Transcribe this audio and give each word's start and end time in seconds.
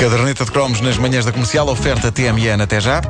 Caderneta 0.00 0.46
de 0.46 0.50
cromos 0.50 0.80
nas 0.80 0.96
manhãs 0.96 1.26
da 1.26 1.30
comercial, 1.30 1.68
oferta 1.68 2.10
TMN 2.10 2.62
até 2.62 2.80
já. 2.80 3.02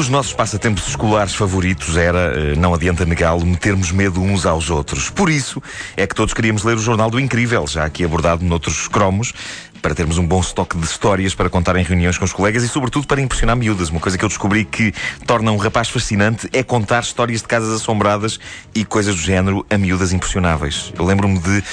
Dos 0.00 0.08
nossos 0.08 0.32
passatempos 0.32 0.88
escolares 0.88 1.34
favoritos 1.34 1.94
era, 1.94 2.32
eh, 2.34 2.56
não 2.56 2.72
adianta 2.72 3.04
negá-lo, 3.04 3.44
metermos 3.44 3.92
medo 3.92 4.22
uns 4.22 4.46
aos 4.46 4.70
outros. 4.70 5.10
Por 5.10 5.28
isso 5.28 5.62
é 5.94 6.06
que 6.06 6.14
todos 6.14 6.32
queríamos 6.32 6.64
ler 6.64 6.78
o 6.78 6.80
Jornal 6.80 7.10
do 7.10 7.20
Incrível, 7.20 7.66
já 7.66 7.84
aqui 7.84 8.02
abordado 8.02 8.42
noutros 8.42 8.88
cromos, 8.88 9.34
para 9.80 9.94
termos 9.94 10.18
um 10.18 10.26
bom 10.26 10.40
estoque 10.40 10.76
de 10.76 10.84
histórias 10.84 11.34
para 11.34 11.48
contar 11.48 11.76
em 11.76 11.82
reuniões 11.82 12.18
com 12.18 12.24
os 12.24 12.32
colegas 12.32 12.62
e, 12.62 12.68
sobretudo, 12.68 13.06
para 13.06 13.20
impressionar 13.20 13.56
miúdas. 13.56 13.90
Uma 13.90 14.00
coisa 14.00 14.16
que 14.16 14.24
eu 14.24 14.28
descobri 14.28 14.64
que 14.64 14.92
torna 15.26 15.50
um 15.52 15.56
rapaz 15.56 15.88
fascinante 15.88 16.48
é 16.52 16.62
contar 16.62 17.02
histórias 17.02 17.40
de 17.40 17.48
casas 17.48 17.70
assombradas 17.74 18.38
e 18.74 18.84
coisas 18.84 19.14
do 19.14 19.20
género 19.20 19.64
a 19.70 19.78
miúdas 19.78 20.12
impressionáveis. 20.12 20.92
Eu 20.98 21.04
lembro-me 21.04 21.38
de 21.38 21.58
uh, 21.58 21.64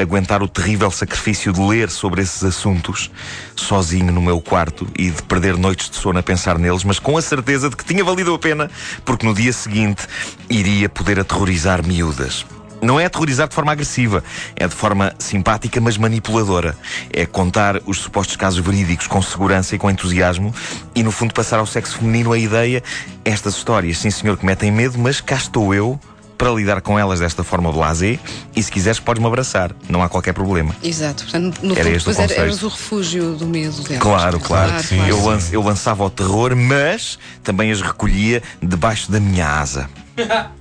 aguentar 0.00 0.42
o 0.42 0.48
terrível 0.48 0.90
sacrifício 0.90 1.52
de 1.52 1.60
ler 1.60 1.90
sobre 1.90 2.22
esses 2.22 2.42
assuntos 2.42 3.10
sozinho 3.56 4.12
no 4.12 4.22
meu 4.22 4.40
quarto 4.40 4.86
e 4.96 5.10
de 5.10 5.22
perder 5.22 5.56
noites 5.56 5.90
de 5.90 5.96
sono 5.96 6.18
a 6.18 6.22
pensar 6.22 6.58
neles, 6.58 6.84
mas 6.84 6.98
com 6.98 7.16
a 7.16 7.22
certeza 7.22 7.68
de 7.68 7.76
que 7.76 7.84
tinha 7.84 8.04
valido 8.04 8.32
a 8.34 8.38
pena, 8.38 8.70
porque 9.04 9.26
no 9.26 9.34
dia 9.34 9.52
seguinte 9.52 10.06
iria 10.48 10.88
poder 10.88 11.18
aterrorizar 11.20 11.86
miúdas. 11.86 12.46
Não 12.80 12.98
é 13.00 13.04
aterrorizar 13.06 13.48
de 13.48 13.54
forma 13.54 13.72
agressiva, 13.72 14.22
é 14.56 14.66
de 14.68 14.74
forma 14.74 15.12
simpática, 15.18 15.80
mas 15.80 15.96
manipuladora. 15.96 16.76
É 17.12 17.26
contar 17.26 17.80
os 17.86 17.98
supostos 17.98 18.36
casos 18.36 18.60
verídicos 18.64 19.06
com 19.06 19.20
segurança 19.20 19.74
e 19.74 19.78
com 19.78 19.90
entusiasmo 19.90 20.54
e, 20.94 21.02
no 21.02 21.10
fundo, 21.10 21.34
passar 21.34 21.58
ao 21.58 21.66
sexo 21.66 21.98
feminino 21.98 22.32
a 22.32 22.38
ideia, 22.38 22.82
estas 23.24 23.56
histórias, 23.56 23.98
sim 23.98 24.10
senhor, 24.10 24.36
que 24.36 24.46
metem 24.46 24.70
medo, 24.70 24.98
mas 24.98 25.20
cá 25.20 25.36
estou 25.36 25.74
eu 25.74 25.98
para 26.36 26.50
lidar 26.52 26.80
com 26.80 26.96
elas 26.96 27.18
desta 27.18 27.42
forma 27.42 27.72
blasé 27.72 28.16
e 28.54 28.62
se 28.62 28.70
quiseres 28.70 29.00
podes-me 29.00 29.26
abraçar, 29.26 29.72
não 29.88 30.00
há 30.04 30.08
qualquer 30.08 30.32
problema. 30.32 30.72
Exato, 30.84 31.24
portanto, 31.24 31.58
no 31.60 31.72
Era 31.74 31.82
fundo, 31.82 31.96
este 31.96 32.08
o 32.10 32.40
eras 32.40 32.62
o 32.62 32.68
refúgio 32.68 33.34
do 33.34 33.44
medo 33.44 33.82
delas. 33.82 34.00
Claro, 34.00 34.38
claro. 34.38 34.70
claro. 34.88 35.08
Eu, 35.08 35.24
lan- 35.24 35.40
eu 35.50 35.60
lançava 35.62 36.04
o 36.04 36.10
terror, 36.10 36.54
mas 36.54 37.18
também 37.42 37.72
as 37.72 37.80
recolhia 37.80 38.40
debaixo 38.62 39.10
da 39.10 39.18
minha 39.18 39.48
asa. 39.48 39.90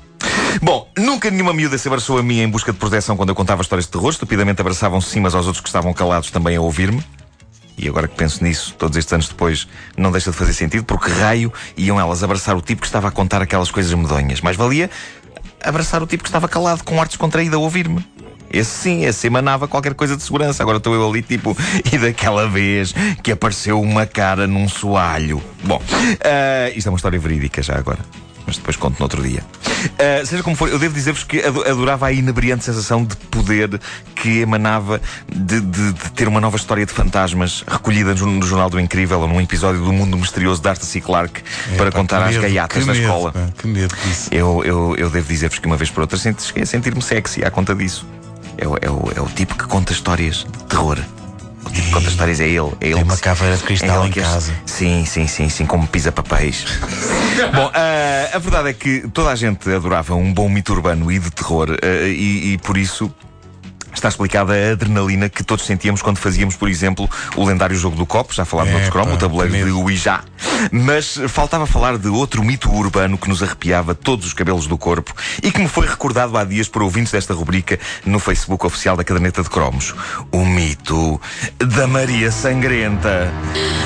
Bom, 0.62 0.90
nunca 0.98 1.30
nenhuma 1.30 1.54
miúda 1.54 1.78
se 1.78 1.88
abraçou 1.88 2.18
a 2.18 2.24
mim 2.24 2.40
em 2.40 2.50
busca 2.50 2.72
de 2.72 2.80
proteção 2.80 3.16
quando 3.16 3.30
eu 3.30 3.36
contava 3.36 3.62
histórias 3.62 3.86
de 3.86 3.92
terror. 3.92 4.10
Estupidamente 4.10 4.62
abraçavam-se 4.62 5.20
umas 5.20 5.36
aos 5.36 5.46
outros 5.46 5.62
que 5.62 5.70
estavam 5.70 5.94
calados 5.94 6.32
também 6.32 6.56
a 6.56 6.62
ouvir-me. 6.62 7.04
E 7.78 7.88
agora 7.88 8.08
que 8.08 8.16
penso 8.16 8.44
nisso, 8.44 8.74
todos 8.78 8.98
estes 8.98 9.14
anos 9.14 9.28
depois, 9.28 9.68
não 9.96 10.12
deixa 10.12 10.32
de 10.32 10.38
fazer 10.38 10.54
sentido, 10.54 10.84
porque 10.84 11.12
raio 11.12 11.54
iam 11.78 12.00
elas 12.00 12.24
abraçar 12.24 12.56
o 12.56 12.62
tipo 12.62 12.82
que 12.82 12.88
estava 12.88 13.08
a 13.08 13.12
contar 13.12 13.42
aquelas 13.42 13.70
coisas 13.70 13.94
medonhas. 13.94 14.42
Mais 14.42 14.58
valia 14.58 14.90
abraçar 15.64 16.02
o 16.02 16.08
tipo 16.08 16.24
que 16.24 16.30
estava 16.30 16.48
calado, 16.48 16.84
com 16.84 17.00
ar 17.00 17.08
descontraído 17.08 17.56
a 17.56 17.60
ouvir-me. 17.60 18.04
Esse 18.52 18.72
sim, 18.72 19.06
esse 19.06 19.28
emanava 19.28 19.68
qualquer 19.68 19.94
coisa 19.94 20.16
de 20.16 20.24
segurança. 20.24 20.64
Agora 20.64 20.78
estou 20.78 20.96
eu 20.96 21.08
ali, 21.08 21.22
tipo, 21.22 21.56
e 21.92 21.98
daquela 21.98 22.48
vez 22.48 22.94
que 23.22 23.32
apareceu 23.32 23.80
uma 23.80 24.06
cara 24.06 24.48
num 24.48 24.68
soalho. 24.68 25.42
Bom, 25.64 25.82
ah, 26.24 26.72
isto 26.76 26.88
é 26.88 26.92
uma 26.92 26.96
história 26.96 27.20
verídica 27.20 27.62
já 27.62 27.78
agora. 27.78 28.00
Mas 28.48 28.56
depois 28.56 28.78
conto 28.78 28.98
no 28.98 29.04
outro 29.04 29.22
dia. 29.22 29.44
Ah, 30.00 30.26
seja 30.26 30.42
como 30.42 30.56
for, 30.56 30.70
eu 30.70 30.80
devo 30.80 30.94
dizer-vos 30.94 31.24
que 31.26 31.42
ado- 31.44 31.64
adorava 31.70 32.08
a 32.08 32.14
inebriante 32.14 32.64
sensação 32.64 33.04
de 33.04 33.14
poder 33.18 33.80
que 34.16 34.40
emanava 34.40 35.02
de, 35.30 35.60
de- 35.60 35.92
de 35.92 36.12
ter 36.14 36.30
uma 36.30 36.40
nova 36.40 36.56
história 36.56 36.86
de 36.86 36.94
fantasmas 36.94 37.64
recolhida 37.68 38.16
no, 38.16 38.26
no 38.26 38.46
Jornal 38.46 38.70
do 38.70 38.80
Incrível 38.80 39.20
ou 39.20 39.28
num 39.28 39.42
episódio 39.42 39.82
do 39.84 39.92
Mundo 39.92 40.18
Misterioso 40.18 40.62
de 40.62 40.70
Arthur 40.70 40.86
C. 40.86 41.02
Clarke 41.02 41.44
para 41.76 41.90
Epá, 41.90 41.98
contar 41.98 42.24
às 42.24 42.38
gaiatas 42.38 42.86
medo, 42.86 43.00
escola. 43.00 43.32
pá, 43.34 43.48
que 43.58 43.68
medo 43.68 43.94
disso. 44.06 44.30
Eu, 44.32 44.64
eu, 44.64 44.96
eu 44.98 45.10
devo 45.10 45.28
dizer-vos 45.28 45.60
que 45.60 45.68
uma 45.68 45.76
vez 45.76 45.90
por 45.92 46.00
outra 46.02 46.18
senti- 46.18 46.44
cheguei 46.44 46.64
a 46.64 46.66
sentir-me 46.66 47.02
sexy 47.02 47.44
à 47.44 47.52
conta 47.52 47.76
disso. 47.76 48.08
É, 48.58 48.64
é, 48.64 48.90
o, 48.90 49.12
é 49.14 49.22
o 49.22 49.26
tipo 49.36 49.56
que 49.58 49.66
conta 49.66 49.92
histórias 49.92 50.38
de 50.50 50.64
terror. 50.70 50.98
Tipo 51.70 51.92
conta 51.92 52.10
histórias 52.10 52.40
é 52.40 52.48
ele. 52.48 52.72
É 52.82 52.88
ele 52.88 52.96
Tem 52.96 53.04
uma 53.04 53.18
caveira 53.18 53.56
de 53.58 53.64
cristal 53.64 54.00
ele 54.02 54.10
em 54.10 54.12
que 54.12 54.20
é- 54.20 54.24
casa. 54.24 54.54
Sim, 54.66 55.06
sim, 55.06 55.28
sim, 55.28 55.50
sim, 55.50 55.66
como 55.66 55.88
pisa 55.88 56.12
papéis. 56.12 56.66
Bom, 57.54 57.72
ah, 57.74 58.30
a 58.34 58.40
verdade 58.40 58.70
é 58.70 58.74
que 58.74 59.08
toda 59.10 59.30
a 59.30 59.36
gente 59.36 59.70
adorava 59.72 60.16
um 60.16 60.34
bom 60.34 60.50
mito 60.50 60.74
urbano 60.74 61.12
e 61.12 61.20
de 61.20 61.32
terror, 61.32 61.70
ah, 61.82 62.08
e, 62.08 62.54
e 62.54 62.58
por 62.60 62.78
isso. 62.78 63.12
Está 63.98 64.10
explicada 64.10 64.54
a 64.54 64.74
adrenalina 64.74 65.28
que 65.28 65.44
todos 65.44 65.66
sentíamos 65.66 66.04
quando 66.04 66.20
fazíamos, 66.20 66.56
por 66.56 66.70
exemplo, 66.70 67.10
o 67.36 67.44
lendário 67.44 67.76
jogo 67.76 67.96
do 67.96 68.06
copo, 68.06 68.32
já 68.32 68.46
falámos 68.46 68.72
no 68.72 68.78
outro 68.78 68.90
Epá, 68.92 69.00
cromo, 69.00 69.16
o 69.16 69.18
tabuleiro 69.18 69.66
de. 69.66 69.72
Ouija. 69.72 70.20
Mas 70.72 71.20
faltava 71.28 71.66
falar 71.66 71.98
de 71.98 72.08
outro 72.08 72.44
mito 72.44 72.72
urbano 72.72 73.18
que 73.18 73.28
nos 73.28 73.42
arrepiava 73.42 73.96
todos 73.96 74.28
os 74.28 74.34
cabelos 74.34 74.68
do 74.68 74.78
corpo 74.78 75.16
e 75.42 75.52
que 75.52 75.60
me 75.60 75.68
foi 75.68 75.88
recordado 75.88 76.38
há 76.38 76.44
dias 76.44 76.68
por 76.68 76.84
ouvintes 76.84 77.12
desta 77.12 77.34
rubrica 77.34 77.80
no 78.06 78.20
Facebook 78.20 78.68
oficial 78.68 78.96
da 78.96 79.04
Caderneta 79.04 79.42
de 79.42 79.50
Cromos. 79.50 79.96
O 80.32 80.46
mito 80.46 81.20
da 81.58 81.88
Maria 81.88 82.32
Sangrenta. 82.32 83.32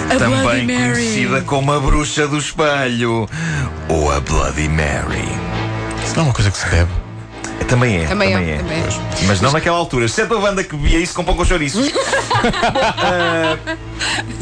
A 0.10 0.18
também 0.18 0.42
Bloody 0.42 0.66
Mary. 0.66 0.92
conhecida 0.92 1.42
como 1.44 1.72
a 1.72 1.80
Bruxa 1.80 2.28
do 2.28 2.38
Espelho 2.38 3.30
ou 3.88 4.12
a 4.12 4.20
Bloody 4.20 4.68
Mary. 4.68 5.24
Isso 6.04 6.16
não 6.16 6.24
é 6.24 6.26
uma 6.28 6.34
coisa 6.34 6.52
que 6.52 6.58
se 6.58 6.68
bebe. 6.68 7.01
Também 7.66 8.04
é, 8.04 8.06
Também 8.06 8.34
também, 8.34 8.50
é, 8.50 8.56
é. 8.56 8.58
também 8.58 8.80
é. 8.80 9.26
Mas 9.28 9.42
não 9.42 9.52
naquela 9.52 9.78
altura. 9.78 10.06
Exceto 10.06 10.36
a 10.36 10.40
banda 10.40 10.64
que 10.64 10.76
bebia 10.76 11.00
isso 11.00 11.14
com 11.14 11.24
pão 11.24 11.36
com 11.36 11.46
chouriços. 11.46 11.92
Ah, 13.04 13.58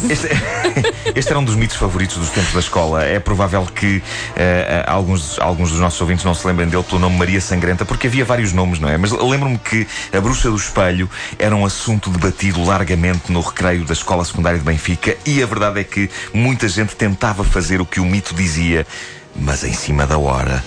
este, 0.10 0.30
este 1.14 1.30
era 1.30 1.40
um 1.40 1.44
dos 1.44 1.56
mitos 1.56 1.76
favoritos 1.76 2.18
dos 2.18 2.30
tempos 2.30 2.54
da 2.54 2.60
escola. 2.60 3.04
É 3.04 3.20
provável 3.20 3.66
que 3.66 4.02
ah, 4.38 4.92
alguns, 4.92 5.38
alguns 5.40 5.72
dos 5.72 5.80
nossos 5.80 6.00
ouvintes 6.00 6.24
não 6.24 6.34
se 6.34 6.46
lembrem 6.48 6.68
dele 6.68 6.84
pelo 6.84 7.00
nome 7.00 7.18
Maria 7.18 7.42
Sangrenta, 7.42 7.84
porque 7.84 8.08
havia 8.08 8.24
vários 8.24 8.54
nomes, 8.54 8.80
não 8.80 8.90
é? 8.90 8.98
Mas 8.98 9.12
lembro-me 9.12 9.58
que 9.58 9.86
a 10.16 10.22
bruxa 10.22 10.50
do 10.50 10.56
espelho 10.56 11.10
era 11.38 11.56
um 11.56 11.66
assunto 11.66 12.10
debatido 12.10 12.64
largamente 12.64 13.32
no 13.32 13.42
recreio 13.42 13.84
da 13.84 13.94
escola 13.94 14.24
secundária 14.24 14.60
de 14.60 14.66
Benfica 14.66 15.18
e 15.26 15.44
a 15.44 15.46
verdade 15.46 15.82
é 15.82 15.84
que 15.84 16.10
muita 16.34 16.68
gente 16.68 16.96
tentava 16.96 17.44
fazer 17.44 17.82
o 17.82 17.86
que 17.86 18.00
o 18.00 18.06
mito 18.06 18.34
dizia, 18.34 18.88
mas 19.36 19.64
em 19.64 19.74
cima 19.74 20.06
da 20.08 20.18
hora. 20.18 20.64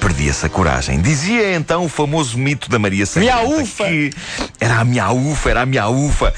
Perdia-se 0.00 0.46
a 0.46 0.48
coragem. 0.48 1.00
Dizia 1.00 1.54
então 1.54 1.84
o 1.84 1.88
famoso 1.88 2.38
mito 2.38 2.70
da 2.70 2.78
Maria 2.78 3.04
Sangrenta 3.04 3.36
Miaufa! 3.42 3.84
que 3.84 4.10
era 4.60 4.78
a 4.78 4.84
minha 4.84 5.10
ufa, 5.10 5.50
era 5.50 5.62
a 5.62 5.66
minha 5.66 5.88
ufa 5.88 6.32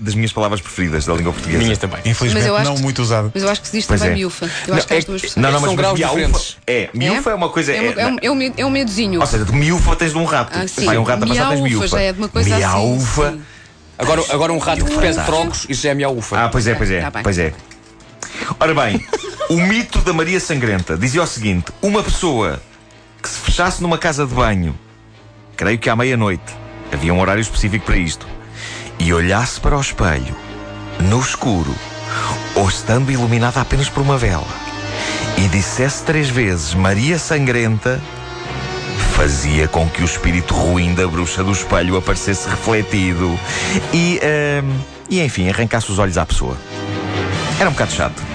das 0.00 0.14
minhas 0.14 0.32
palavras 0.32 0.60
preferidas 0.60 1.04
da 1.04 1.12
língua 1.14 1.32
portuguesa. 1.32 1.62
Minhas 1.62 1.78
também. 1.78 2.00
Infelizmente, 2.04 2.42
Mas 2.42 2.46
eu 2.46 2.56
acho 2.56 2.64
não 2.70 2.76
que- 2.76 2.82
muito 2.82 3.02
usado. 3.02 3.30
Mas 3.34 3.42
eu 3.42 3.48
acho 3.50 3.60
que 3.60 3.68
se 3.68 3.76
diz 3.76 3.86
Pois 3.86 4.00
também 4.00 4.14
é. 4.14 4.16
miúfa. 4.18 4.46
Eu 4.46 4.50
Não, 4.68 4.76
acho 4.78 4.86
que 4.86 4.94
é 4.94 4.96
as 4.96 5.04
duas 5.04 5.20
que- 5.20 5.26
versões. 5.28 5.42
não, 5.42 5.52
não, 5.52 5.60
São 5.60 5.68
mas 5.68 5.76
graus 5.76 5.98
miaufa- 5.98 6.16
diferentes. 6.16 6.56
É, 6.66 6.88
miúfa 6.94 7.30
é, 7.30 7.34
uma 7.34 7.48
coisa. 7.50 7.72
É, 7.72 7.80
uma- 7.80 8.00
é 8.00 8.06
um, 8.06 8.16
é, 8.22 8.30
um, 8.48 8.54
é 8.58 8.66
um 8.66 8.70
medozinho. 8.70 9.20
Ou 9.20 9.26
seja, 9.26 9.44
de 9.44 9.52
miúfa 9.52 9.96
tens 9.96 10.12
de 10.12 10.18
um 10.18 10.24
rato. 10.24 10.50
Ah, 10.58 10.66
sim. 10.66 10.84
Vai 10.86 10.96
um 10.98 11.02
rato 11.04 11.24
a 11.24 11.26
passar, 11.26 11.48
tens 11.48 11.60
Miaufa 11.60 11.68
miúfa. 11.68 11.88
já 11.88 12.00
é 12.00 12.12
de 12.12 12.18
uma 12.18 12.28
coisa 12.28 12.48
assim, 12.50 12.58
miaufa. 12.58 13.30
sim. 13.32 13.40
Agora, 13.98 14.22
agora 14.30 14.52
um 14.52 14.58
rato 14.58 14.84
que 14.84 14.96
pede 14.98 15.22
trocos, 15.24 15.66
isso 15.68 15.82
já 15.82 15.90
é 15.90 15.94
minha 15.94 16.08
ufa. 16.08 16.44
Ah, 16.44 16.48
pois 16.48 16.66
é, 16.66 16.74
pois 16.74 16.90
é, 16.90 17.00
Tá 17.02 17.10
bem. 17.10 17.22
pois 17.22 17.38
é. 17.38 17.52
Ora 18.58 18.74
bem, 18.74 19.00
o 19.48 19.56
mito 19.56 20.00
da 20.00 20.12
Maria 20.12 20.40
Sangrenta 20.40 20.96
dizia 20.96 21.22
o 21.22 21.26
seguinte: 21.26 21.66
uma 21.82 22.02
pessoa 22.02 22.60
que 23.22 23.28
se 23.28 23.38
fechasse 23.40 23.82
numa 23.82 23.98
casa 23.98 24.26
de 24.26 24.34
banho, 24.34 24.78
creio 25.56 25.78
que 25.78 25.90
à 25.90 25.96
meia-noite, 25.96 26.54
havia 26.92 27.12
um 27.12 27.20
horário 27.20 27.40
específico 27.40 27.86
para 27.86 27.96
isto, 27.96 28.26
e 28.98 29.12
olhasse 29.12 29.60
para 29.60 29.76
o 29.76 29.80
espelho, 29.80 30.36
no 31.00 31.20
escuro, 31.20 31.74
ou 32.54 32.68
estando 32.68 33.10
iluminada 33.10 33.60
apenas 33.60 33.88
por 33.88 34.02
uma 34.02 34.16
vela, 34.16 34.46
e 35.38 35.48
dissesse 35.48 36.02
três 36.04 36.28
vezes 36.28 36.74
Maria 36.74 37.18
Sangrenta, 37.18 38.00
fazia 39.14 39.68
com 39.68 39.88
que 39.88 40.02
o 40.02 40.04
espírito 40.04 40.54
ruim 40.54 40.94
da 40.94 41.06
bruxa 41.06 41.44
do 41.44 41.52
espelho 41.52 41.96
aparecesse 41.96 42.48
refletido 42.48 43.38
e, 43.92 44.20
ahm, 44.22 44.70
e 45.08 45.20
enfim, 45.20 45.48
arrancasse 45.48 45.90
os 45.90 45.98
olhos 45.98 46.18
à 46.18 46.26
pessoa. 46.26 46.56
Era 47.60 47.68
um 47.68 47.72
bocado 47.72 47.92
chato. 47.92 48.33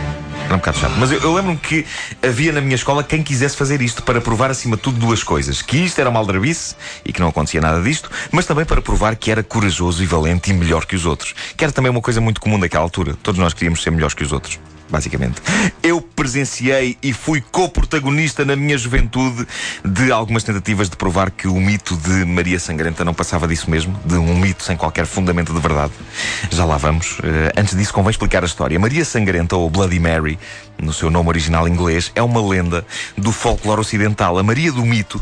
Era 0.49 0.55
um 0.55 0.59
bocado 0.59 0.79
chato. 0.79 0.95
Mas 0.97 1.11
eu, 1.11 1.19
eu 1.21 1.31
lembro-me 1.31 1.59
que 1.59 1.85
havia 2.23 2.51
na 2.51 2.59
minha 2.59 2.73
escola 2.73 3.03
quem 3.03 3.21
quisesse 3.21 3.55
fazer 3.55 3.83
isto 3.83 4.01
para 4.01 4.19
provar, 4.19 4.49
acima 4.49 4.75
de 4.75 4.81
tudo, 4.81 4.97
duas 4.97 5.21
coisas: 5.21 5.61
que 5.61 5.77
isto 5.77 6.01
era 6.01 6.09
uma 6.09 6.17
aldrabice 6.19 6.75
e 7.05 7.13
que 7.13 7.19
não 7.19 7.27
acontecia 7.27 7.61
nada 7.61 7.79
disto, 7.83 8.09
mas 8.31 8.47
também 8.47 8.65
para 8.65 8.81
provar 8.81 9.15
que 9.15 9.29
era 9.29 9.43
corajoso 9.43 10.01
e 10.01 10.07
valente 10.07 10.49
e 10.49 10.53
melhor 10.53 10.87
que 10.87 10.95
os 10.95 11.05
outros. 11.05 11.35
Que 11.55 11.63
era 11.63 11.71
também 11.71 11.91
uma 11.91 12.01
coisa 12.01 12.19
muito 12.19 12.41
comum 12.41 12.59
daquela 12.59 12.83
altura. 12.83 13.15
Todos 13.21 13.39
nós 13.39 13.53
queríamos 13.53 13.83
ser 13.83 13.91
melhores 13.91 14.15
que 14.15 14.23
os 14.23 14.31
outros. 14.31 14.59
Basicamente. 14.89 15.41
Eu 15.81 16.01
presenciei 16.01 16.97
e 17.01 17.13
fui 17.13 17.41
co-protagonista 17.51 18.43
na 18.43 18.55
minha 18.55 18.77
juventude 18.77 19.47
de 19.83 20.11
algumas 20.11 20.43
tentativas 20.43 20.89
de 20.89 20.95
provar 20.95 21.31
que 21.31 21.47
o 21.47 21.55
mito 21.55 21.95
de 21.95 22.25
Maria 22.25 22.59
Sangrenta 22.59 23.05
não 23.05 23.13
passava 23.13 23.47
disso 23.47 23.69
mesmo, 23.69 23.97
de 24.05 24.15
um 24.15 24.37
mito 24.37 24.63
sem 24.63 24.75
qualquer 24.75 25.05
fundamento 25.05 25.53
de 25.53 25.59
verdade. 25.59 25.93
Já 26.49 26.65
lá 26.65 26.77
vamos. 26.77 27.17
Eh, 27.23 27.53
antes 27.57 27.75
disso, 27.75 27.93
convém 27.93 28.11
explicar 28.11 28.43
a 28.43 28.45
história. 28.45 28.79
Maria 28.79 29.05
Sangrenta, 29.05 29.55
ou 29.55 29.69
Bloody 29.69 29.99
Mary, 29.99 30.39
no 30.81 30.93
seu 30.93 31.09
nome 31.09 31.29
original 31.29 31.67
inglês, 31.67 32.11
é 32.15 32.21
uma 32.21 32.41
lenda 32.41 32.85
do 33.17 33.31
folclore 33.31 33.81
ocidental. 33.81 34.37
A 34.37 34.43
Maria 34.43 34.71
do 34.71 34.85
mito 34.85 35.21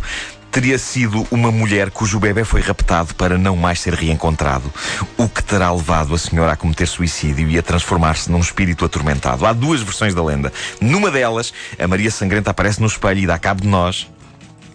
teria 0.52 0.78
sido 0.78 1.28
uma 1.30 1.52
mulher 1.52 1.92
cujo 1.92 2.20
bebê 2.20 2.44
foi 2.44 2.62
raptado 2.62 3.14
para 3.16 3.38
não 3.38 3.56
mais 3.56 3.80
ser 3.80 3.94
reencontrado, 3.94 4.72
o 5.18 5.28
que 5.28 5.44
terá 5.44 5.72
levado 5.72 6.14
a 6.14 6.18
senhora 6.18 6.54
a 6.54 6.56
cometer 6.56 6.88
suicídio 6.88 7.50
e 7.50 7.58
a 7.58 7.64
transformar-se 7.64 8.32
num 8.32 8.40
espírito 8.40 8.86
atormentado. 8.86 9.46
Há 9.46 9.54
duas 9.54 9.82
versões 9.82 10.14
da 10.14 10.24
lenda. 10.24 10.52
Numa 10.82 11.12
delas, 11.12 11.54
a 11.78 11.88
Maria 11.88 12.12
Sangrenta 12.12 12.52
aparece 12.52 12.82
no 12.82 12.88
espelho 12.88 13.20
e 13.20 13.28
dá 13.28 13.38
cabo 13.38 13.62
de 13.62 13.68
nós. 13.68 14.08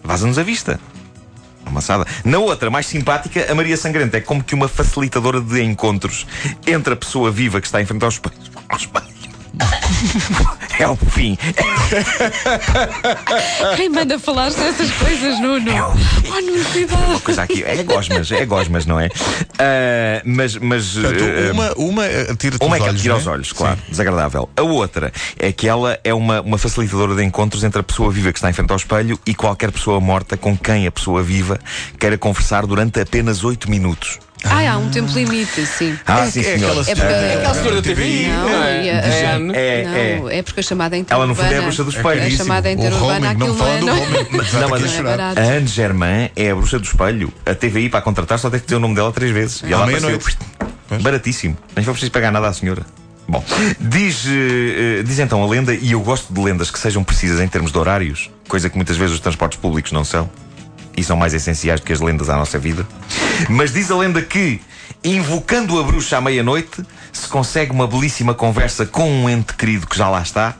Vaza-nos 0.03 0.37
a 0.37 0.43
vista. 0.43 0.79
Amassada. 1.65 2.05
Na 2.25 2.39
outra, 2.39 2.69
mais 2.69 2.85
simpática, 2.85 3.49
a 3.49 3.55
Maria 3.55 3.77
Sangrenta 3.77 4.17
é 4.17 4.21
como 4.21 4.43
que 4.43 4.53
uma 4.53 4.67
facilitadora 4.67 5.39
de 5.39 5.61
encontros 5.61 6.27
entre 6.67 6.93
a 6.93 6.97
pessoa 6.97 7.31
viva 7.31 7.61
que 7.61 7.67
está 7.67 7.81
em 7.81 7.85
frente 7.85 8.03
ao 8.03 8.09
espelho. 8.09 8.35
É 10.79 10.87
o 10.87 10.95
fim. 10.95 11.37
Quem 13.77 13.89
manda 13.89 14.17
falar 14.17 14.51
dessas 14.51 14.89
coisas, 14.91 15.39
Nuno? 15.39 15.69
É 15.69 15.83
o 15.83 15.93
Oh, 16.35 16.41
Nuno, 16.41 16.65
cuidado. 16.71 17.09
Uma 17.11 17.19
coisa 17.19 17.43
aqui. 17.43 17.63
É 17.63 17.83
gosmas, 17.83 18.31
é 18.31 18.43
gosmas, 18.43 18.85
não 18.87 18.99
é? 18.99 19.07
Ah, 19.59 20.21
mas. 20.25 20.55
mas 20.55 20.93
Portanto, 20.93 21.23
ah, 21.23 21.51
uma, 21.53 21.73
uma 21.73 22.05
eh, 22.05 22.33
tira-te 22.35 22.65
Uma 22.65 22.77
os 22.77 22.81
é 22.81 22.85
que 22.85 22.89
olhos. 22.89 23.01
tira 23.01 23.13
não 23.13 23.19
aos 23.19 23.27
olhos, 23.27 23.53
claro, 23.53 23.77
desagradável. 23.87 24.49
A 24.57 24.61
outra 24.63 25.13
é 25.37 25.51
que 25.51 25.67
ela 25.67 25.99
é 26.03 26.11
uma, 26.13 26.41
uma 26.41 26.57
facilitadora 26.57 27.13
de 27.15 27.23
encontros 27.23 27.63
entre 27.63 27.79
a 27.79 27.83
pessoa 27.83 28.11
viva 28.11 28.31
que 28.31 28.39
está 28.39 28.49
em 28.49 28.53
frente 28.53 28.71
ao 28.71 28.77
espelho 28.77 29.19
e 29.27 29.35
qualquer 29.35 29.71
pessoa 29.71 29.99
morta 30.01 30.35
com 30.35 30.57
quem 30.57 30.87
a 30.87 30.91
pessoa 30.91 31.21
viva 31.21 31.59
queira 31.99 32.17
conversar 32.17 32.65
durante 32.65 32.99
apenas 32.99 33.43
8 33.43 33.69
minutos. 33.69 34.17
Ah, 34.43 34.71
há 34.73 34.77
um 34.77 34.89
tempo 34.89 35.11
limite, 35.13 35.65
sim. 35.65 35.97
Ah, 36.05 36.25
É- 36.25 36.31
sim, 36.31 36.39
é 36.41 36.43
senhor. 36.43 36.55
aquela 36.71 36.81
É 36.81 36.95
porque- 36.95 36.95
senhora- 36.95 37.33
Aquela 37.33 37.53
senhora 37.53 37.75
da 37.77 37.81
TVI. 37.81 38.27
Não, 38.27 38.49
não 38.49 38.63
é? 38.63 38.91
a- 38.91 39.01
Diz- 39.01 39.13
É, 39.15 39.39
não, 39.39 39.55
é. 40.29 40.37
é 40.37 40.43
porque 40.43 40.59
a 40.59 40.63
chamada 40.63 40.97
Ela, 41.09 41.27
no 41.27 41.33
fundo, 41.35 41.45
é 41.45 41.47
a 41.47 41.47
interurbana. 41.47 41.61
bruxa 41.63 41.83
do 41.83 41.89
É 41.89 41.93
espelho. 41.97 42.27
A 42.33 42.37
chamada 42.37 42.71
interurbana, 42.71 43.31
aquilo 43.31 43.53
não 43.55 43.67
é. 43.67 43.79
do 43.79 43.85
Não, 43.85 44.69
mas 44.69 44.99
é. 45.35 45.41
A 45.41 45.57
Anne 45.57 45.67
Germain 45.67 46.29
é 46.35 46.51
a 46.51 46.55
bruxa 46.55 46.77
do 46.79 46.85
espelho. 46.85 47.33
A 47.45 47.55
TVI 47.55 47.89
para 47.89 48.01
contratar 48.01 48.37
só 48.39 48.49
tem 48.49 48.59
que 48.59 48.65
dizer 48.65 48.75
o 48.75 48.79
nome 48.79 48.95
dela 48.95 49.11
três 49.11 49.31
vezes. 49.31 49.61
E 49.65 49.71
ela 49.73 49.83
apareceu. 49.85 50.19
Baratíssimo. 51.01 51.57
Nem 51.75 51.83
foi 51.83 51.93
preciso 51.93 52.11
pagar 52.11 52.31
nada 52.31 52.47
à 52.47 52.53
senhora. 52.53 52.83
Bom, 53.27 53.43
diz, 53.79 54.25
eh, 54.27 55.01
diz 55.03 55.17
então 55.17 55.41
a 55.41 55.47
lenda, 55.47 55.73
e 55.73 55.93
eu 55.93 56.01
gosto 56.01 56.31
de 56.33 56.39
lendas 56.41 56.69
que 56.69 56.77
sejam 56.77 57.03
precisas 57.03 57.39
em 57.39 57.47
termos 57.47 57.71
de 57.71 57.77
horários, 57.77 58.29
coisa 58.49 58.69
que 58.69 58.75
muitas 58.75 58.97
vezes 58.97 59.15
os 59.15 59.21
transportes 59.21 59.57
públicos 59.57 59.93
não 59.93 60.03
são, 60.03 60.29
e 60.95 61.03
são 61.03 61.17
mais 61.17 61.33
essenciais 61.33 61.79
do 61.79 61.85
que 61.85 61.93
as 61.93 61.99
lendas 61.99 62.29
à 62.29 62.35
nossa 62.35 62.57
vida. 62.57 62.85
Mas 63.49 63.73
diz 63.73 63.89
a 63.91 63.97
lenda 63.97 64.21
que, 64.21 64.61
invocando 65.03 65.79
a 65.79 65.83
bruxa 65.83 66.17
à 66.17 66.21
meia-noite, 66.21 66.83
se 67.11 67.27
consegue 67.27 67.71
uma 67.71 67.87
belíssima 67.87 68.33
conversa 68.33 68.85
com 68.85 69.09
um 69.09 69.29
ente 69.29 69.53
querido 69.53 69.87
que 69.87 69.97
já 69.97 70.09
lá 70.09 70.21
está, 70.21 70.55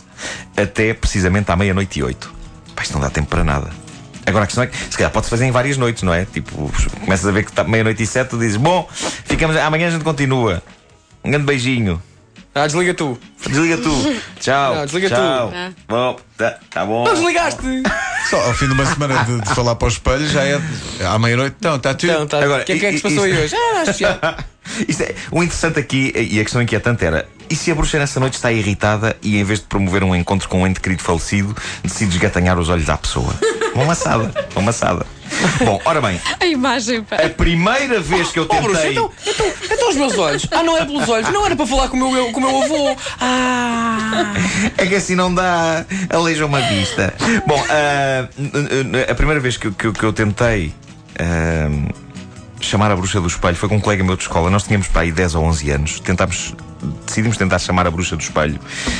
até 0.55 0.93
precisamente 0.93 1.51
à 1.51 1.55
meia-noite 1.55 1.99
e 1.99 2.03
oito. 2.03 2.33
Pá, 2.75 2.83
isto 2.83 2.93
não 2.93 3.01
dá 3.01 3.09
tempo 3.09 3.27
para 3.27 3.43
nada. 3.43 3.69
Agora 4.25 4.45
a 4.45 4.47
questão 4.47 4.63
é 4.63 4.67
que 4.67 4.77
se 4.77 4.97
calhar 4.97 5.11
pode-se 5.11 5.29
fazer 5.29 5.45
em 5.45 5.51
várias 5.51 5.77
noites, 5.77 6.03
não 6.03 6.13
é? 6.13 6.25
Tipo, 6.25 6.71
começas 7.01 7.27
a 7.27 7.31
ver 7.31 7.43
que 7.43 7.49
está 7.51 7.63
meia-noite 7.63 8.01
e 8.01 8.07
sete, 8.07 8.29
tu 8.29 8.37
dizes, 8.37 8.55
bom, 8.55 8.87
ficamos, 8.91 9.55
amanhã 9.57 9.87
a 9.87 9.91
gente 9.91 10.03
continua. 10.03 10.63
Um 11.23 11.29
grande 11.29 11.45
beijinho. 11.45 12.01
Ah, 12.55 12.67
desliga 12.67 12.93
tu. 12.93 13.19
Desliga 13.45 13.77
tu. 13.77 13.91
Tchau. 14.39 14.75
Não, 14.75 14.85
desliga 14.85 15.09
Tchau. 15.09 15.49
tu. 15.49 15.55
Ah. 15.55 15.71
Bom, 15.87 16.19
tá, 16.37 16.59
tá 16.69 16.85
bom. 16.85 17.03
Não 17.03 17.13
desligaste! 17.13 17.61
Só 18.29 18.41
ao 18.45 18.53
fim 18.53 18.67
de 18.67 18.73
uma 18.73 18.85
semana 18.85 19.23
de, 19.23 19.41
de 19.41 19.49
falar 19.55 19.75
para 19.75 19.85
o 19.85 19.89
espelho 19.89 20.27
já 20.27 20.43
é 20.43 20.59
à 21.05 21.19
meia-noite. 21.19 21.55
Não, 21.61 21.75
está 21.75 21.93
tudo. 21.93 22.11
Então, 22.11 22.27
tá. 22.27 22.43
Agora, 22.43 22.63
o 22.63 22.65
que 22.65 22.71
é 22.73 22.79
que, 22.79 22.85
é 22.85 22.91
que 22.91 22.97
se 22.97 23.03
passou 23.03 23.27
isso- 23.27 23.37
aí 23.37 23.43
hoje? 23.43 23.55
Ah, 23.55 23.81
acho 23.81 23.97
que 23.97 24.03
é, 25.03 25.15
o 25.31 25.43
interessante 25.43 25.79
aqui, 25.79 26.11
e 26.15 26.39
a 26.39 26.43
questão 26.43 26.61
inquietante 26.61 27.05
era: 27.05 27.27
e 27.49 27.55
se 27.55 27.69
a 27.71 27.75
bruxa 27.75 27.99
nessa 27.99 28.19
noite 28.19 28.35
está 28.35 28.51
irritada 28.51 29.15
e 29.21 29.37
em 29.37 29.43
vez 29.43 29.59
de 29.59 29.65
promover 29.65 30.03
um 30.03 30.15
encontro 30.15 30.47
com 30.49 30.61
um 30.61 30.67
ente 30.67 30.79
querido 30.79 31.03
falecido, 31.03 31.55
decide 31.83 32.11
esgatanhar 32.15 32.57
os 32.57 32.69
olhos 32.69 32.89
à 32.89 32.97
pessoa? 32.97 33.33
Uma 33.75 33.85
maçada, 33.85 34.31
uma 34.55 34.61
maçada. 34.65 35.05
Bom, 35.65 35.79
ora 35.85 36.01
bem, 36.01 36.19
A 36.39 36.45
imagem, 36.45 37.03
pá. 37.03 37.17
a 37.17 37.29
primeira 37.29 37.99
vez 37.99 38.31
que 38.31 38.39
eu 38.39 38.43
Oh, 38.49 38.55
tentei. 38.55 38.91
então, 38.91 39.11
então, 39.25 39.51
então 39.71 39.89
os 39.89 39.95
meus 39.95 40.17
olhos. 40.17 40.47
Ah, 40.51 40.63
não 40.63 40.77
é 40.77 40.85
pelos 40.85 41.07
olhos. 41.09 41.29
Não 41.29 41.45
era 41.45 41.55
para 41.55 41.65
falar 41.65 41.87
com 41.89 41.97
o 41.97 42.11
meu, 42.11 42.31
com 42.31 42.39
o 42.39 42.43
meu 42.43 42.63
avô. 42.63 42.95
Ah. 43.19 44.33
É 44.77 44.85
que 44.85 44.95
assim 44.95 45.15
não 45.15 45.33
dá. 45.33 45.85
Aleija 46.09 46.45
uma 46.45 46.61
vista. 46.61 47.13
Bom, 47.47 47.61
n- 48.37 49.03
a 49.09 49.15
primeira 49.15 49.39
vez 49.39 49.57
que, 49.57 49.67
eu- 49.67 49.73
que 49.73 49.85
eu- 49.87 49.93
que 49.93 50.03
eu 50.03 50.13
tentei 50.13 50.73
ah, 51.19 51.69
chamar 52.59 52.91
a 52.91 52.95
bruxa 52.95 53.19
do 53.21 53.27
espelho 53.27 53.55
foi 53.55 53.69
com 53.69 53.75
um 53.75 53.79
colega 53.81 54.03
meu 54.03 54.15
de 54.15 54.23
escola. 54.23 54.49
Nós 54.49 54.63
tínhamos 54.63 54.87
para 54.87 55.01
aí 55.01 55.11
10 55.11 55.35
ou 55.35 55.43
11 55.45 55.69
anos. 55.71 55.99
Tentámos. 55.99 56.53
Decidimos 57.05 57.37
tentar 57.37 57.59
chamar 57.59 57.87
a 57.87 57.91
bruxa 57.91 58.15
do 58.15 58.21
espelho. 58.21 58.59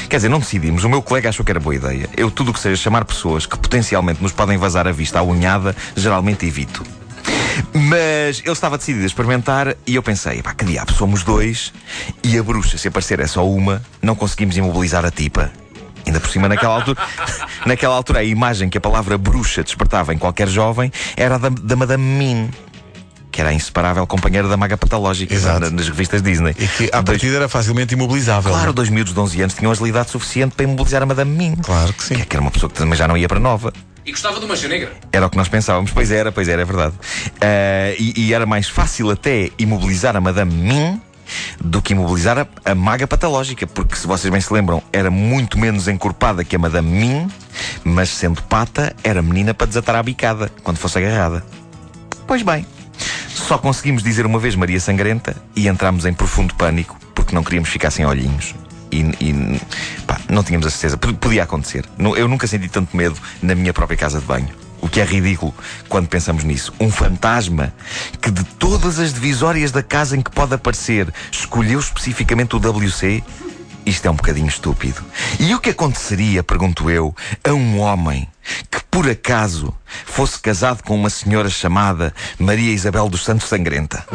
Quer 0.09 0.17
dizer, 0.17 0.29
não 0.29 0.39
decidimos. 0.39 0.83
O 0.83 0.89
meu 0.89 1.01
colega 1.01 1.29
achou 1.29 1.45
que 1.45 1.51
era 1.51 1.59
boa 1.59 1.75
ideia. 1.75 2.09
Eu, 2.15 2.29
tudo 2.31 2.51
o 2.51 2.53
que 2.53 2.59
seja 2.59 2.81
chamar 2.81 3.05
pessoas 3.05 3.45
que 3.45 3.57
potencialmente 3.57 4.21
nos 4.21 4.31
podem 4.31 4.57
vazar 4.57 4.87
a 4.87 4.91
vista 4.91 5.19
à 5.19 5.23
unhada, 5.23 5.75
geralmente 5.95 6.45
evito. 6.45 6.83
Mas 7.73 8.39
ele 8.39 8.51
estava 8.51 8.77
decidido 8.77 9.03
a 9.03 9.07
experimentar 9.07 9.75
e 9.85 9.95
eu 9.95 10.03
pensei, 10.03 10.41
pá, 10.41 10.53
que 10.53 10.65
diabo, 10.65 10.91
somos 10.91 11.23
dois 11.23 11.71
e 12.23 12.37
a 12.37 12.43
bruxa, 12.43 12.77
se 12.77 12.87
aparecer 12.87 13.19
é 13.19 13.27
só 13.27 13.47
uma, 13.47 13.81
não 14.01 14.15
conseguimos 14.15 14.57
imobilizar 14.57 15.05
a 15.05 15.11
tipa. 15.11 15.51
Ainda 16.05 16.19
por 16.19 16.29
cima, 16.29 16.49
naquela 16.49 16.75
altura, 16.75 17.01
naquela 17.65 17.95
altura, 17.95 18.19
a 18.19 18.23
imagem 18.23 18.69
que 18.69 18.77
a 18.77 18.81
palavra 18.81 19.17
bruxa 19.17 19.63
despertava 19.63 20.13
em 20.13 20.17
qualquer 20.17 20.47
jovem 20.47 20.91
era 21.15 21.35
a 21.35 21.37
da, 21.37 21.49
da 21.49 21.75
Madame 21.75 22.03
Mim, 22.03 22.49
que 23.33 23.41
era 23.41 23.49
a 23.49 23.53
inseparável 23.53 24.05
companheira 24.05 24.47
da 24.47 24.55
maga 24.55 24.77
patológica 24.77 25.33
Exato. 25.33 25.59
na- 25.61 25.69
nas 25.71 25.87
revistas 25.89 26.21
Disney. 26.21 26.51
E 26.57 26.67
que 26.67 26.83
à 26.93 27.01
Dois- 27.01 27.17
partida 27.17 27.35
era 27.37 27.49
facilmente 27.49 27.95
imobilizável. 27.95 28.51
Claro, 28.51 28.65
não 28.67 28.71
é? 28.71 28.75
dois 28.75 28.89
miúdos 28.89 29.11
de 29.11 29.19
11 29.19 29.41
anos 29.41 29.55
tinham 29.55 29.71
agilidade 29.71 30.11
suficiente 30.11 30.53
para 30.55 30.63
imobilizar 30.65 31.01
a 31.01 31.05
Madame 31.07 31.35
Mim. 31.35 31.55
Claro 31.61 31.91
que 31.93 32.03
sim. 32.03 32.13
Que 32.15 32.35
era 32.35 32.41
uma 32.41 32.51
pessoa 32.51 32.69
que 32.69 32.77
também 32.77 32.95
já 32.95 33.07
não 33.07 33.17
ia 33.17 33.27
para 33.27 33.39
nova. 33.39 33.73
E 34.05 34.11
gostava 34.11 34.37
de 34.39 34.45
uma 34.45 34.55
negra. 34.55 34.91
Era 35.11 35.25
o 35.25 35.29
que 35.31 35.37
nós 35.37 35.47
pensávamos, 35.47 35.89
pois 35.89 36.11
era, 36.11 36.31
pois 36.31 36.47
era, 36.47 36.61
é 36.61 36.65
verdade. 36.65 36.93
Ah, 37.41 37.95
e, 37.97 38.13
e 38.27 38.33
era 38.35 38.45
mais 38.45 38.69
fácil 38.69 39.09
até 39.09 39.49
imobilizar 39.57 40.15
a 40.15 40.21
Madame 40.21 40.53
Mim 40.53 41.01
do 41.59 41.81
que 41.81 41.93
imobilizar 41.93 42.37
a, 42.37 42.47
a 42.65 42.75
maga 42.75 43.07
patológica, 43.07 43.65
porque 43.65 43.95
se 43.95 44.05
vocês 44.05 44.31
bem 44.31 44.41
se 44.41 44.53
lembram, 44.53 44.83
era 44.91 45.09
muito 45.09 45.57
menos 45.57 45.87
encorpada 45.87 46.43
que 46.43 46.55
a 46.55 46.59
Madame 46.59 46.87
Mim, 46.91 47.27
mas 47.83 48.09
sendo 48.09 48.43
pata, 48.43 48.93
era 49.03 49.21
menina 49.21 49.53
para 49.55 49.65
desatar 49.67 49.95
a 49.95 50.03
bicada 50.03 50.51
quando 50.63 50.77
fosse 50.77 50.99
agarrada. 50.99 51.43
Pois 52.27 52.41
bem, 52.41 52.65
só 53.33 53.57
conseguimos 53.57 54.03
dizer 54.03 54.25
uma 54.25 54.39
vez 54.39 54.55
Maria 54.55 54.79
Sangrenta 54.79 55.35
e 55.55 55.67
entramos 55.67 56.05
em 56.05 56.13
profundo 56.13 56.53
pânico 56.55 56.97
porque 57.13 57.33
não 57.35 57.43
queríamos 57.43 57.69
ficar 57.69 57.91
sem 57.91 58.05
olhinhos. 58.05 58.53
E, 58.91 58.99
e, 59.19 59.61
pá, 60.05 60.19
não 60.29 60.43
tínhamos 60.43 60.67
a 60.67 60.69
certeza. 60.69 60.97
P- 60.97 61.13
Podia 61.13 61.43
acontecer. 61.43 61.83
Eu 62.15 62.27
nunca 62.27 62.45
senti 62.45 62.69
tanto 62.69 62.95
medo 62.95 63.15
na 63.41 63.55
minha 63.55 63.73
própria 63.73 63.97
casa 63.97 64.19
de 64.19 64.25
banho. 64.25 64.49
O 64.81 64.87
que 64.89 64.99
é 64.99 65.05
ridículo 65.05 65.53
quando 65.89 66.07
pensamos 66.07 66.43
nisso. 66.43 66.71
Um 66.79 66.91
fantasma 66.91 67.73
que 68.21 68.29
de 68.29 68.43
todas 68.43 68.99
as 68.99 69.13
divisórias 69.13 69.71
da 69.71 69.81
casa 69.81 70.15
em 70.15 70.21
que 70.21 70.29
pode 70.29 70.53
aparecer 70.53 71.11
escolheu 71.31 71.79
especificamente 71.79 72.55
o 72.55 72.59
WC. 72.59 73.23
Isto 73.85 74.07
é 74.07 74.11
um 74.11 74.15
bocadinho 74.15 74.47
estúpido. 74.47 75.01
E 75.39 75.53
o 75.55 75.59
que 75.59 75.71
aconteceria, 75.71 76.43
pergunto 76.43 76.89
eu, 76.89 77.15
a 77.43 77.51
um 77.51 77.79
homem 77.79 78.27
que 78.69 78.82
por 78.93 79.09
acaso 79.09 79.73
fosse 80.05 80.39
casado 80.39 80.83
com 80.83 80.93
uma 80.93 81.09
senhora 81.09 81.49
chamada 81.49 82.13
Maria 82.37 82.71
Isabel 82.71 83.09
dos 83.09 83.23
Santos 83.23 83.47
Sangrenta? 83.47 84.05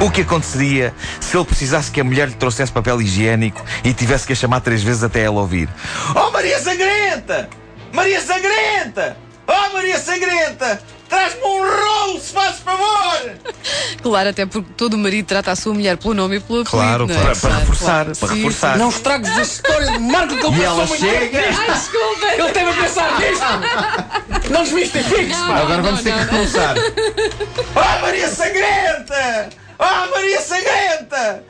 O 0.00 0.10
que 0.10 0.22
aconteceria 0.22 0.94
se 1.20 1.36
ele 1.36 1.44
precisasse 1.44 1.90
que 1.90 2.00
a 2.00 2.04
mulher 2.04 2.28
lhe 2.28 2.34
trouxesse 2.34 2.72
papel 2.72 3.02
higiênico 3.02 3.62
e 3.84 3.92
tivesse 3.92 4.26
que 4.26 4.32
a 4.32 4.36
chamar 4.36 4.60
três 4.60 4.82
vezes 4.82 5.04
até 5.04 5.20
ela 5.20 5.40
ouvir? 5.40 5.68
Oh 6.16 6.30
Maria 6.30 6.58
Sangrenta! 6.58 7.50
Maria 7.92 8.22
Sangrenta! 8.22 9.18
Oh 9.46 9.74
Maria 9.74 9.98
Sangrenta! 9.98 10.80
Traz-me 11.08 11.40
um 11.42 11.58
rolo, 11.62 12.20
se 12.20 12.32
faz 12.32 12.56
favor! 12.58 13.30
Claro, 14.00 14.28
até 14.30 14.46
porque 14.46 14.70
todo 14.76 14.96
marido 14.96 15.26
trata 15.26 15.50
a 15.50 15.56
sua 15.56 15.74
mulher 15.74 15.96
pelo 15.96 16.14
nome 16.14 16.36
e 16.36 16.40
pelo 16.40 16.60
apelido. 16.60 16.70
Claro, 16.70 17.06
não 17.06 17.14
é? 17.14 17.18
claro. 17.18 17.38
Para, 17.40 17.50
para 17.50 17.58
reforçar, 17.58 18.04
para 18.04 18.14
Sim, 18.28 18.34
reforçar. 18.36 18.78
Não 18.78 18.88
estragues 18.88 19.30
a 19.38 19.42
história 19.42 19.90
de 19.92 19.98
Marco 19.98 20.36
que 20.36 20.46
ele 20.46 20.56
E 20.56 20.62
ela 20.64 20.86
chega. 20.86 21.38
Ai, 21.40 21.72
desculpa. 21.74 22.26
Ele 22.32 22.50
teve 22.52 22.70
a 22.70 22.74
pensar 22.74 23.18
nisto. 23.18 24.50
Não 24.50 24.62
desmistifiques, 24.62 25.36
Não, 25.36 25.46
pá. 25.48 25.54
não, 25.54 25.62
Agora 25.62 25.82
vamos 25.82 26.02
ter 26.02 26.10
não, 26.14 26.18
que 26.20 26.26
começar. 26.26 26.74
Oh 27.74 28.00
Maria 28.02 28.28
Sangrenta! 28.28 29.48
Oh 29.78 30.10
Maria 30.14 30.40
Sangrenta! 30.40 31.44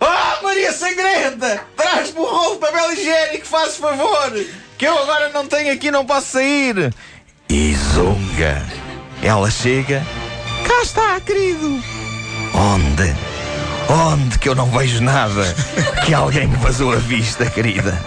Oh 0.00 0.42
Maria 0.44 0.72
Sangrenta! 0.72 1.60
Traz-me 1.76 2.20
um 2.20 2.24
rolo 2.24 2.54
de 2.54 2.60
papel 2.60 2.92
higiênico, 2.92 3.46
faz 3.46 3.76
favor! 3.76 4.32
Que 4.78 4.86
eu 4.86 4.96
agora 4.98 5.30
não 5.30 5.46
tenho 5.46 5.72
aqui, 5.72 5.90
não 5.90 6.04
posso 6.04 6.32
sair! 6.32 6.92
E 7.48 7.74
zonga! 7.74 8.83
Ela 9.24 9.50
chega. 9.50 10.06
Cá 10.68 10.82
está, 10.82 11.18
querido! 11.18 11.82
Onde? 12.52 13.16
Onde 13.88 14.38
que 14.38 14.50
eu 14.50 14.54
não 14.54 14.70
vejo 14.70 15.02
nada? 15.02 15.42
Que 16.04 16.12
alguém 16.12 16.46
me 16.46 16.56
vazou 16.58 16.92
a 16.92 16.96
vista, 16.96 17.46
querida? 17.46 17.98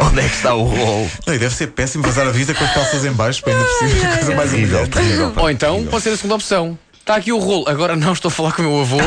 Onde 0.00 0.20
é 0.20 0.22
que 0.22 0.34
está 0.34 0.54
o 0.54 0.64
rolo? 0.64 1.10
Não, 1.26 1.34
e 1.34 1.38
deve 1.38 1.54
ser 1.54 1.66
péssimo 1.66 2.02
passar 2.02 2.26
a 2.26 2.30
vida 2.30 2.54
com 2.54 2.64
as 2.64 2.72
calças 2.72 3.04
em 3.04 3.12
baixo, 3.12 3.42
para 3.42 3.52
ainda 3.52 3.64
por 3.64 3.88
cima, 3.88 4.16
coisa 4.16 4.34
mais 4.34 4.50
pá. 4.88 5.00
Ou 5.42 5.50
então 5.50 5.84
pode 5.84 6.02
ser 6.02 6.10
a 6.10 6.16
segunda 6.16 6.36
opção. 6.36 6.78
Está 6.98 7.16
aqui 7.16 7.30
o 7.30 7.38
rolo. 7.38 7.68
Agora 7.68 7.94
não 7.94 8.14
estou 8.14 8.30
a 8.30 8.32
falar 8.32 8.52
com 8.52 8.62
o 8.62 8.64
meu 8.64 8.80
avô. 8.80 8.96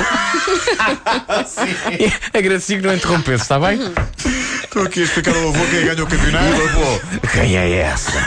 Agradeci 2.33 2.75
que 2.75 2.81
não 2.81 2.93
interrompesse, 2.93 3.43
está 3.43 3.59
bem? 3.59 3.79
Estou 4.71 4.83
aqui 4.83 5.01
a 5.01 5.03
explicar 5.03 5.35
ao 5.35 5.49
avô 5.49 5.65
quem 5.69 5.85
ganhou 5.85 6.05
o 6.05 6.09
campeonato. 6.09 6.61
Avô, 6.61 7.01
quem 7.33 7.57
é 7.57 7.79
essa? 7.79 8.17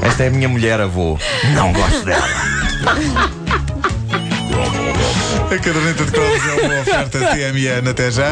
Esta 0.00 0.22
é 0.22 0.26
a 0.28 0.30
minha 0.30 0.48
mulher, 0.48 0.80
avô. 0.80 1.18
Não 1.56 1.72
gosto 1.72 2.04
dela. 2.04 2.24
A 5.44 5.58
caderneta 5.58 6.04
de 6.04 6.12
cromos 6.12 6.46
é 6.46 6.66
uma 6.66 6.80
oferta 6.82 7.18
TMN 7.18 7.90
até 7.90 8.12
já. 8.12 8.30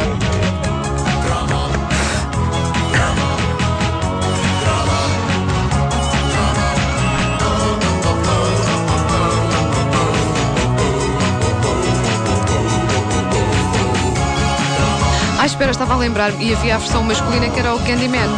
Ah, 15.70 15.72
espera, 15.72 15.84
estava 15.84 15.94
a 15.94 15.98
lembrar 15.98 16.42
e 16.42 16.52
havia 16.52 16.74
a 16.74 16.78
versão 16.78 17.04
masculina 17.04 17.48
que 17.48 17.60
era 17.60 17.72
o 17.72 17.78
Candyman. 17.78 18.28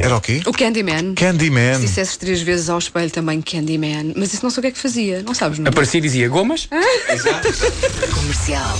Era 0.00 0.16
o 0.16 0.20
quê? 0.20 0.42
O 0.46 0.52
Candyman. 0.52 1.14
Candyman. 1.14 1.74
Se 1.74 1.80
dissesses 1.80 2.16
três 2.16 2.40
vezes 2.40 2.70
ao 2.70 2.78
espelho 2.78 3.10
também 3.10 3.42
Candyman, 3.42 4.12
mas 4.14 4.32
isso 4.32 4.44
não 4.44 4.50
sei 4.50 4.60
o 4.60 4.62
que 4.62 4.68
é 4.68 4.70
que 4.70 4.78
fazia, 4.78 5.24
não 5.24 5.34
sabes, 5.34 5.58
não? 5.58 5.68
Aparecia 5.68 5.98
e 5.98 6.02
dizia 6.02 6.28
gomas. 6.28 6.68
Comercial. 8.14 8.78